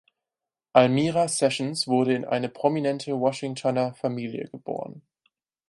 Almira 0.73 1.27
Sessions 1.29 1.87
wurde 1.87 2.15
in 2.15 2.25
eine 2.25 2.49
prominente 2.49 3.11
Washingtoner 3.21 3.93
Familie 3.93 4.47
geboren. 4.47 5.03